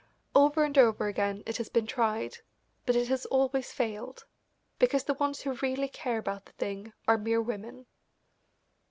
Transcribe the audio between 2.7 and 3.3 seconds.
but it has